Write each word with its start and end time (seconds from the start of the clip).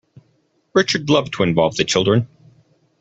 Richard 0.73 1.11
loved 1.11 1.33
to 1.33 1.43
involve 1.43 1.75
the 1.75 1.83
children. 1.83 2.27